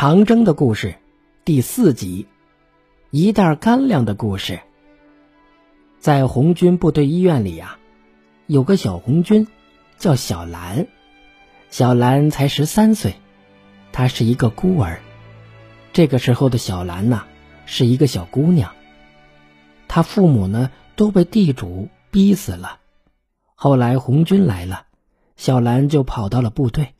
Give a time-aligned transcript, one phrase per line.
[0.00, 0.94] 长征的故事，
[1.44, 2.26] 第四集，
[3.10, 4.60] 一袋干粮的故事。
[5.98, 7.76] 在红军部队医院里呀，
[8.46, 9.46] 有个小红军，
[9.98, 10.86] 叫小兰。
[11.68, 13.16] 小兰才十三岁，
[13.92, 15.02] 她是一个孤儿。
[15.92, 17.26] 这个时候的小兰呐，
[17.66, 18.72] 是一个小姑娘。
[19.86, 22.78] 她父母呢都被地主逼死了。
[23.54, 24.86] 后来红军来了，
[25.36, 26.94] 小兰就跑到了部队。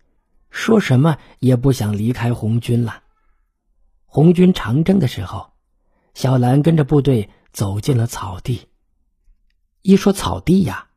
[0.51, 3.03] 说什么也不想离开红军了。
[4.05, 5.53] 红军长征的时候，
[6.13, 8.67] 小兰跟着部队走进了草地。
[9.83, 10.89] 一说草地呀，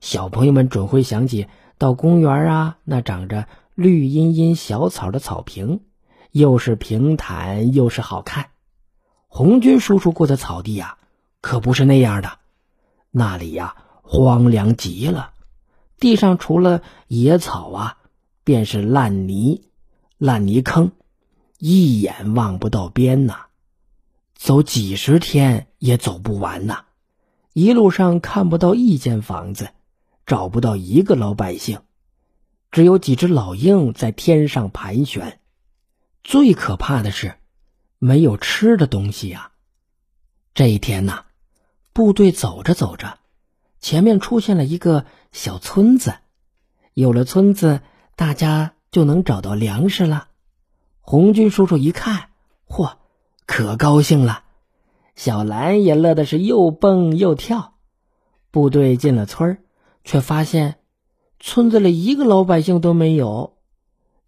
[0.00, 5.80] 小朋友们准会想起到公园啊，那长着绿茵茵小草的草坪，
[6.32, 8.48] 又是平坦又是好看。
[9.28, 10.96] 红军叔叔过的草地呀，
[11.42, 12.38] 可不是那样的，
[13.10, 15.32] 那里呀荒凉极了，
[15.98, 17.98] 地上除了野草啊。
[18.44, 19.62] 便是烂泥、
[20.18, 20.92] 烂泥坑，
[21.58, 23.46] 一眼望不到边呐，
[24.34, 26.84] 走几十天也走不完呐。
[27.54, 29.70] 一路上看不到一间房子，
[30.26, 31.80] 找不到一个老百姓，
[32.70, 35.40] 只有几只老鹰在天上盘旋。
[36.22, 37.36] 最可怕的是，
[37.98, 39.52] 没有吃的东西呀。
[40.52, 41.24] 这一天呐，
[41.94, 43.18] 部队走着走着，
[43.80, 46.16] 前面出现了一个小村子，
[46.92, 47.80] 有了村子。
[48.16, 50.28] 大家就能找到粮食了。
[51.00, 52.28] 红军叔叔一看，
[52.66, 52.94] 嚯，
[53.46, 54.44] 可高兴了。
[55.14, 57.74] 小兰也乐的是又蹦又跳。
[58.50, 59.58] 部队进了村
[60.04, 60.76] 却发现
[61.40, 63.56] 村子里一个老百姓都没有。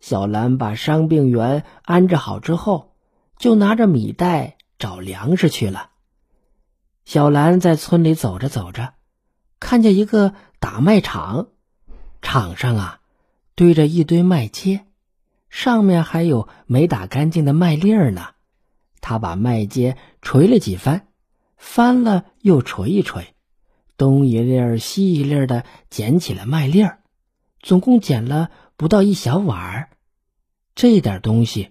[0.00, 2.92] 小兰把伤病员安置好之后，
[3.38, 5.90] 就拿着米袋找粮食去了。
[7.04, 8.94] 小兰在村里走着走着，
[9.60, 11.48] 看见一个打麦场，
[12.20, 13.00] 场上啊。
[13.56, 14.82] 堆着一堆麦秸，
[15.48, 18.34] 上面还有没打干净的麦粒儿呢。
[19.00, 21.08] 他把麦秸捶了几番，
[21.56, 23.34] 翻了又捶一捶，
[23.96, 26.98] 东一粒儿西一粒儿的捡起了麦粒儿，
[27.60, 29.88] 总共捡了不到一小碗儿。
[30.74, 31.70] 这点东西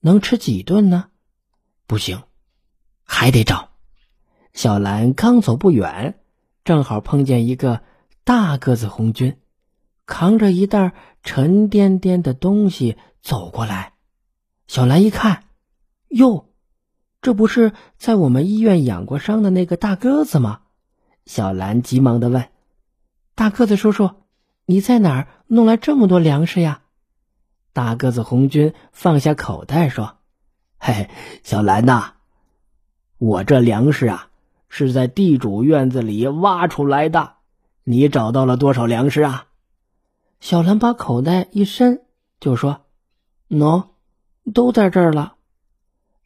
[0.00, 1.10] 能吃几顿呢？
[1.86, 2.24] 不行，
[3.04, 3.70] 还得找。
[4.52, 6.18] 小兰刚走不远，
[6.64, 7.84] 正好碰见一个
[8.24, 9.36] 大个子红军。
[10.10, 13.92] 扛着一袋沉甸甸的东西走过来，
[14.66, 15.44] 小兰一看，
[16.08, 16.48] 哟，
[17.22, 20.62] 这不是在我们医院养过伤的那个大个子吗？
[21.26, 22.48] 小兰急忙的问
[23.36, 24.10] ：“大个子叔叔，
[24.66, 26.82] 你在哪儿弄来这么多粮食呀？”
[27.72, 30.16] 大个子红军放下口袋说
[30.76, 31.08] ：“嘿，
[31.44, 32.14] 小兰呐，
[33.16, 34.28] 我这粮食啊
[34.68, 37.34] 是在地主院子里挖出来的，
[37.84, 39.46] 你找到了多少粮食啊？”
[40.40, 42.02] 小兰把口袋一伸，
[42.40, 42.80] 就说
[43.50, 43.88] ：“喏，
[44.54, 45.34] 都在这儿了。”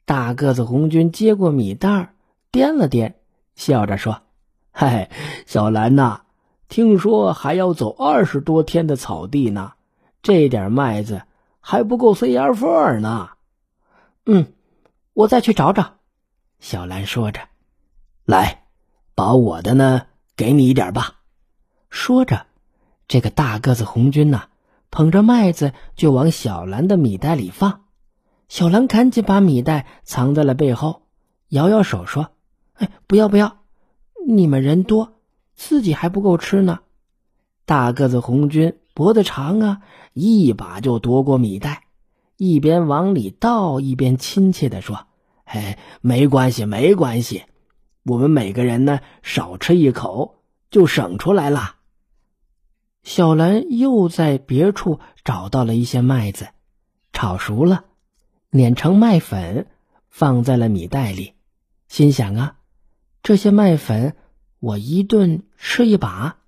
[0.06, 2.14] 大个子红军接过米袋，
[2.52, 3.14] 掂了掂，
[3.56, 4.22] 笑着说
[4.70, 5.10] ：“嗨，
[5.47, 6.22] 小兰呐，
[6.69, 9.72] 听说还要走二十多天的草地呢，
[10.22, 11.22] 这点麦子
[11.60, 13.31] 还不够塞牙缝呢。
[14.26, 14.52] ”“嗯，
[15.12, 15.96] 我再去找找。”
[16.60, 17.41] 小兰说着
[18.25, 18.64] ，“来，
[19.16, 21.16] 把我的呢给你一点吧。”
[21.91, 22.46] 说着。
[23.06, 24.44] 这个大个子红军呐，
[24.91, 27.82] 捧着麦子就往小兰的米袋里放。
[28.48, 31.03] 小兰赶紧把米袋藏在了背后，
[31.48, 32.31] 摇摇手说
[32.75, 33.59] ：“哎，不要不要，
[34.26, 35.14] 你们人多，
[35.54, 36.81] 自己还不够吃呢。”
[37.66, 39.81] 大个子红军脖子长啊，
[40.12, 41.84] 一把就夺过米袋，
[42.37, 45.06] 一边往里倒，一边亲切的说
[45.44, 47.44] ：“哎，没关系，没关系，
[48.04, 50.37] 我们每个人呢少吃一口，
[50.70, 51.73] 就省出来了。”
[53.04, 56.48] 小兰又在别处找到了一些麦子，
[57.12, 57.84] 炒熟了，
[58.48, 59.69] 碾成麦粉，
[60.09, 61.34] 放在了米袋里。
[61.87, 62.56] 心想啊，
[63.22, 64.16] 这些麦粉
[64.59, 66.38] 我一顿吃一把，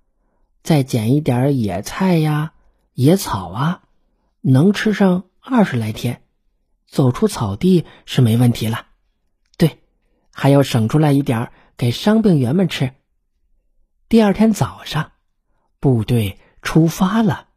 [0.63, 2.53] 再捡一点野菜呀、
[2.93, 3.83] 野草啊，
[4.41, 6.23] 能吃上二十来天。
[6.87, 8.87] 走出草地是没问题了。
[9.57, 9.83] 对，
[10.33, 12.93] 还要省出来一点给伤病员们吃。
[14.09, 15.11] 第二天早上，
[15.79, 16.39] 部队。
[16.61, 17.47] 出发了，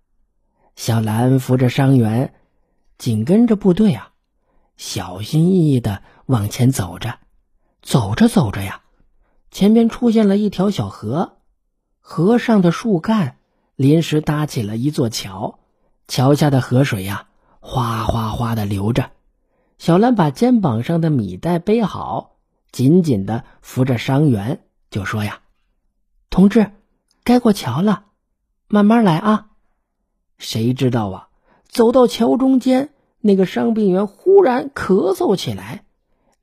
[0.77, 2.35] 小兰扶着伤员，
[2.99, 4.13] 紧跟着部队啊，
[4.77, 7.19] 小心翼翼的往前走着。
[7.83, 8.83] 走着走着呀，
[9.51, 11.39] 前边出现了一条小河，
[11.99, 13.39] 河上的树干
[13.75, 15.59] 临时搭起了一座桥，
[16.07, 17.29] 桥下的河水呀，
[17.61, 19.11] 哗哗哗的流着。
[19.79, 22.37] 小兰把肩膀上的米袋背好，
[22.71, 24.61] 紧紧的扶着伤员，
[24.91, 25.41] 就说呀
[26.29, 26.71] ：“同志，
[27.25, 28.05] 该过桥了。”
[28.73, 29.49] 慢慢来啊！
[30.39, 31.29] 谁知道啊？
[31.69, 32.91] 走到桥中间，
[33.21, 35.85] 那个伤病员忽然咳嗽起来，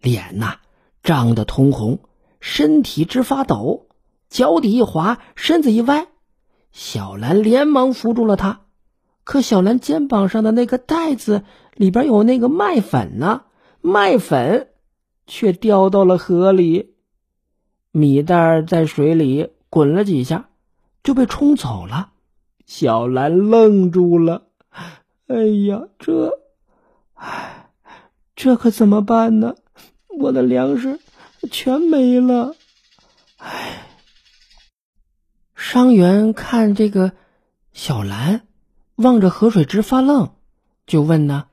[0.01, 0.57] 脸呐
[1.03, 1.99] 涨得通红，
[2.41, 3.87] 身体直发抖，
[4.29, 6.07] 脚底一滑，身子一歪。
[6.73, 8.59] 小兰连忙扶住了他，
[9.23, 11.43] 可小兰肩膀上的那个袋子
[11.75, 13.43] 里边有那个麦粉呢，
[13.79, 14.67] 麦粉
[15.27, 16.93] 却掉到了河里。
[17.91, 20.49] 米袋在水里滚了几下，
[21.03, 22.11] 就被冲走了。
[22.67, 24.49] 小兰愣住了，
[25.27, 26.37] 哎呀，这，
[27.13, 27.69] 唉，
[28.35, 29.55] 这可怎么办呢？
[30.19, 30.99] 我的粮食
[31.49, 32.55] 全没了，
[33.37, 33.87] 唉。
[35.55, 37.13] 伤员看这个
[37.71, 38.45] 小兰
[38.95, 40.33] 望着河水直发愣，
[40.85, 41.47] 就问呢：“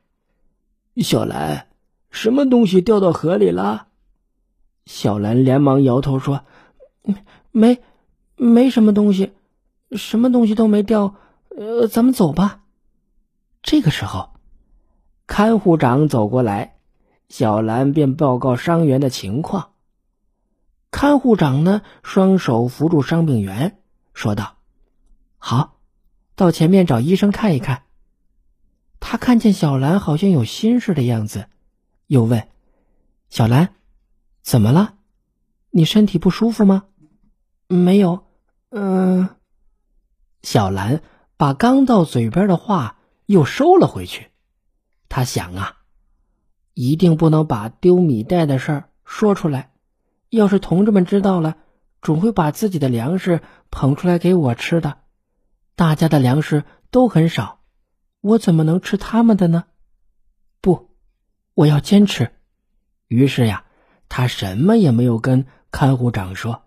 [1.01, 1.67] 小兰，
[2.11, 3.87] 什么东西掉到河里了？”
[4.85, 6.43] 小兰连忙摇头说
[7.51, 7.81] ：“没，
[8.35, 9.31] 没什么东西，
[9.91, 11.15] 什么东西都没掉。
[11.57, 12.63] 呃，咱们走吧。”
[13.63, 14.31] 这个时候，
[15.27, 16.77] 看护长走过来，
[17.29, 19.71] 小兰便报告伤员的情况。
[20.91, 23.79] 看护长呢，双手扶住伤病员，
[24.13, 24.57] 说道
[25.37, 25.79] ：“好，
[26.35, 27.83] 到前面找医生看一看。”
[28.99, 31.47] 他看见小兰好像有心事的样子，
[32.07, 32.47] 又问
[33.29, 33.75] ：“小兰。”
[34.41, 34.93] 怎么了？
[35.71, 36.83] 你身体不舒服吗？
[37.67, 38.25] 没有。
[38.69, 39.34] 嗯。
[40.45, 41.01] 小兰
[41.35, 44.31] 把刚到嘴边的话又收了回去。
[45.09, 45.77] 他想啊，
[46.73, 49.73] 一定不能把丢米袋的事儿说出来。
[50.29, 51.57] 要是同志们知道了，
[52.01, 54.99] 总会把自己的粮食捧出来给我吃的。
[55.75, 57.59] 大家的粮食都很少，
[58.21, 59.65] 我怎么能吃他们的呢？
[60.61, 60.91] 不，
[61.53, 62.31] 我要坚持。
[63.07, 63.63] 于是呀。
[64.07, 66.65] 他什么也没有跟看护长说。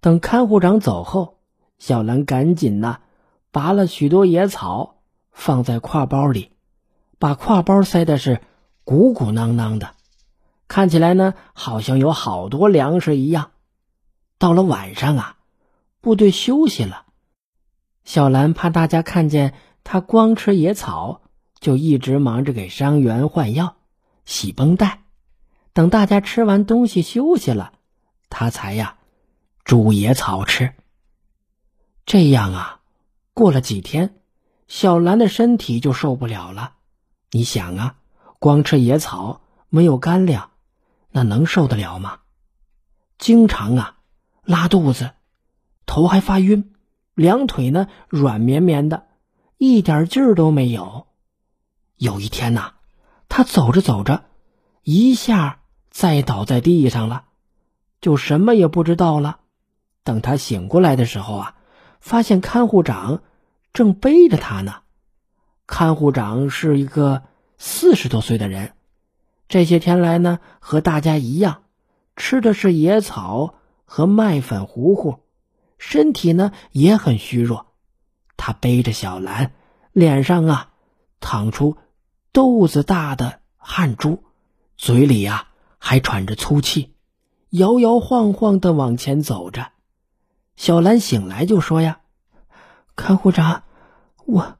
[0.00, 1.37] 等看护长走后，
[1.78, 2.98] 小兰赶紧呢，
[3.50, 4.96] 拔了许多野草
[5.30, 6.52] 放在挎包里，
[7.18, 8.40] 把挎包塞的是
[8.84, 9.94] 鼓鼓囊囊的，
[10.66, 13.52] 看起来呢好像有好多粮食一样。
[14.38, 15.36] 到了晚上啊，
[16.00, 17.06] 部队休息了，
[18.04, 19.54] 小兰怕大家看见
[19.84, 21.22] 她光吃野草，
[21.58, 23.76] 就一直忙着给伤员换药、
[24.24, 25.02] 洗绷带。
[25.72, 27.72] 等大家吃完东西休息了，
[28.28, 28.96] 她才呀
[29.64, 30.72] 煮野草吃。
[32.08, 32.80] 这样啊，
[33.34, 34.14] 过了几天，
[34.66, 36.72] 小兰的身体就受不了了。
[37.30, 37.96] 你想啊，
[38.38, 40.48] 光吃野草没有干粮，
[41.10, 42.20] 那能受得了吗？
[43.18, 43.98] 经常啊
[44.42, 45.10] 拉肚子，
[45.84, 46.72] 头还发晕，
[47.12, 49.08] 两腿呢软绵绵的，
[49.58, 51.08] 一点劲儿都没有。
[51.98, 52.72] 有一天呐，
[53.28, 54.24] 他走着走着，
[54.82, 55.60] 一下。
[55.90, 57.24] 栽倒在地上了，
[58.00, 59.40] 就什么也不知道了。
[60.04, 61.56] 等他醒过来的时候啊，
[62.00, 63.22] 发现看护长
[63.72, 64.76] 正背着他呢。
[65.66, 67.22] 看护长是一个
[67.58, 68.72] 四十多岁的人，
[69.48, 71.62] 这些天来呢，和大家一样，
[72.16, 73.54] 吃的是野草
[73.84, 75.20] 和麦粉糊糊，
[75.78, 77.66] 身体呢也很虚弱。
[78.36, 79.52] 他背着小兰，
[79.92, 80.70] 脸上啊
[81.20, 81.76] 淌出
[82.32, 84.22] 豆子大的汗珠，
[84.76, 85.46] 嘴里呀。
[85.80, 86.92] 还喘着粗气，
[87.50, 89.68] 摇摇晃晃的往前走着。
[90.58, 92.00] 小兰醒来就说：“呀，
[92.96, 93.62] 看护长，
[94.26, 94.58] 我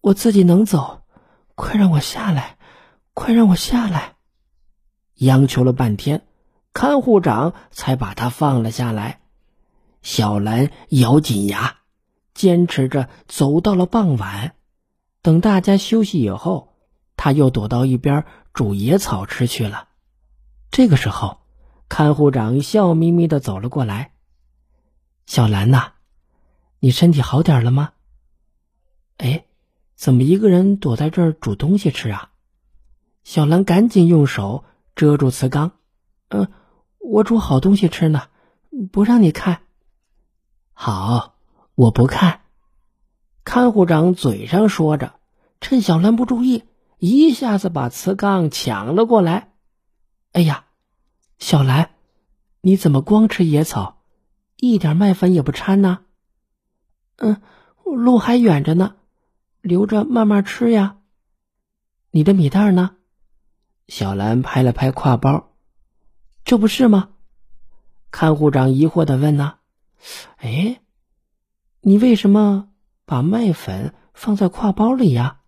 [0.00, 1.02] 我自己能走，
[1.54, 2.58] 快让我下来，
[3.14, 4.16] 快让我下来！”
[5.18, 6.26] 央求了半天，
[6.72, 9.20] 看护长才把他放了下来。
[10.02, 11.76] 小兰咬紧牙，
[12.34, 14.56] 坚持着走到了傍晚。
[15.22, 16.74] 等大家休息以后，
[17.16, 19.90] 他又躲到一边煮野草吃去了。
[20.72, 21.38] 这个时候，
[21.88, 24.10] 看护长笑眯眯的走了过来。
[25.36, 25.92] 小兰呐，
[26.80, 27.92] 你身体好点了吗？
[29.18, 29.44] 哎，
[29.94, 32.30] 怎么一个人躲在这儿煮东西吃啊？
[33.22, 34.64] 小兰赶紧用手
[34.94, 35.72] 遮住瓷缸。
[36.30, 36.50] 嗯，
[37.00, 38.28] 我煮好东西吃呢，
[38.90, 39.60] 不让你看。
[40.72, 41.34] 好，
[41.74, 42.40] 我不看。
[43.44, 45.16] 看护长嘴上说着，
[45.60, 46.64] 趁小兰不注意，
[46.96, 49.52] 一下子把瓷缸抢了过来。
[50.32, 50.64] 哎呀，
[51.38, 51.90] 小兰，
[52.62, 53.95] 你怎么光吃野草，
[54.56, 56.00] 一点麦粉也不掺呢？
[57.16, 57.40] 嗯，
[57.84, 58.96] 路还远着呢，
[59.60, 60.98] 留着慢慢吃呀。
[62.10, 62.96] 你的米袋呢？
[63.88, 65.54] 小兰拍了拍挎包，
[66.44, 67.10] 这不是吗？
[68.10, 69.58] 看护长疑惑的问呢。
[70.38, 70.80] 哎，
[71.80, 72.70] 你为什么
[73.04, 75.40] 把麦粉放在挎包里呀？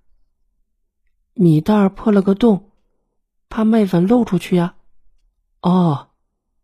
[1.33, 2.71] 米袋破了个洞，
[3.49, 4.75] 怕麦粉漏出去呀。
[5.63, 6.11] 哦，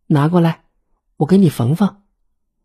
[0.07, 0.65] 拿过来，
[1.17, 2.03] 我给你缝缝。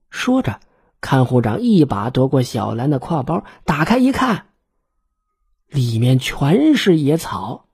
[0.09, 0.59] 说着，
[1.01, 4.47] 看护长一把夺过小兰的挎包，打开一看，
[5.67, 7.67] 里面全是野草。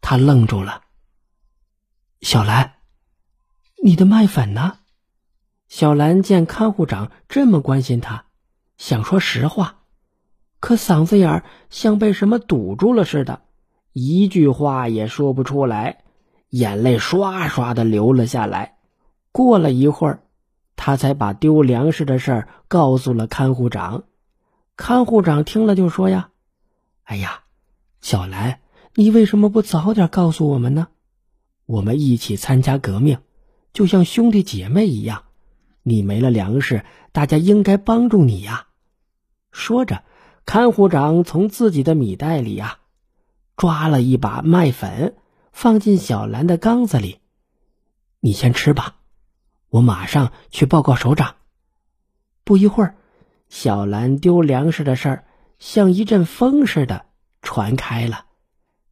[0.00, 0.82] 他愣住了。
[2.20, 2.74] 小兰，
[3.84, 4.78] 你的麦粉呢？
[5.68, 8.24] 小兰见看护长这么关心他，
[8.78, 9.82] 想说实话，
[10.60, 13.42] 可嗓子眼儿像被什么堵住了似的，
[13.92, 16.04] 一句话也说不出来，
[16.50, 18.78] 眼泪刷刷的流了下来。
[19.30, 20.22] 过了一会儿，
[20.78, 24.04] 他才把丢粮食的事儿告诉了看护长。
[24.76, 26.30] 看护长听了就说：“呀，
[27.02, 27.42] 哎呀，
[28.00, 28.60] 小兰，
[28.94, 30.88] 你为什么不早点告诉我们呢？
[31.66, 33.18] 我们一起参加革命，
[33.72, 35.24] 就像兄弟姐妹一样。
[35.82, 38.68] 你没了粮食，大家应该帮助你呀。”
[39.50, 40.04] 说着，
[40.46, 42.78] 看护长从自己的米袋里呀，
[43.56, 45.16] 抓了一把麦粉，
[45.50, 47.18] 放进小兰的缸子里。
[48.20, 48.97] 你先吃吧，
[49.70, 51.36] 我马上去报告首长。
[52.44, 52.94] 不一会儿。
[53.48, 55.24] 小兰丢粮食的事儿
[55.58, 57.06] 像一阵风似的
[57.40, 58.26] 传开了，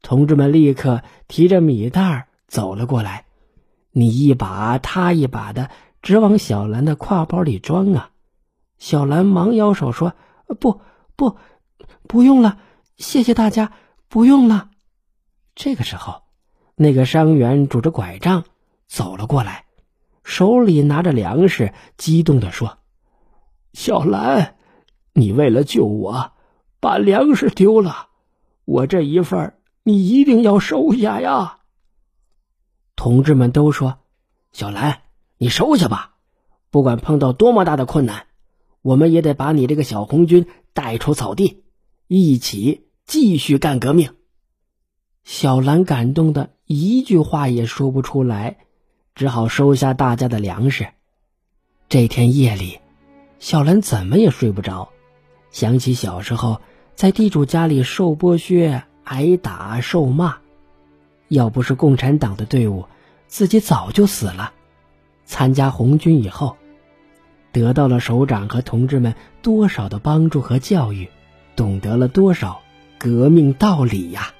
[0.01, 3.27] 同志们立刻提着米袋走了过来，
[3.91, 5.69] 你一把他一把的，
[6.01, 8.13] 直往小兰的挎包里装啊！
[8.79, 10.15] 小兰忙摇手说
[10.59, 10.81] ：“不
[11.17, 11.37] 不，
[12.09, 12.59] 不用了，
[12.97, 13.73] 谢谢大家，
[14.09, 14.71] 不用了。”
[15.55, 16.23] 这个时候，
[16.77, 18.45] 那个伤员拄着拐杖
[18.87, 19.66] 走了过来，
[20.27, 22.79] 手里拿着粮食，激动的说。
[23.73, 24.57] 小兰，
[25.13, 26.33] 你为了救我，
[26.81, 28.09] 把粮食丢了，
[28.65, 29.55] 我这一份
[29.85, 31.61] 你一定要收下呀。
[32.97, 34.01] 同志们都说
[34.53, 35.03] ：“小兰，
[35.39, 36.17] 你收下吧，
[36.71, 38.27] 不管碰到多么大的困难，
[38.83, 41.63] 我们也得把你这个小红军带出草地，
[42.09, 44.17] 一起继续干革命。”
[45.23, 48.66] 小兰感动的一句话也说不出来，
[49.17, 50.89] 只好收下大家的粮食。
[51.89, 52.81] 这天夜里。
[53.39, 54.91] 小兰怎么也睡不着，
[55.51, 56.61] 想起小时候
[56.95, 60.37] 在地主家里受剥削、挨打、受骂，
[61.29, 62.87] 要不是共产党的队伍，
[63.27, 64.53] 自己早就死了。
[65.27, 66.57] 参加红军以后，
[67.53, 71.09] 得到了首长和同志们多少的帮助和教育，
[71.57, 72.63] 懂得了多少
[72.99, 74.33] 革命道理呀！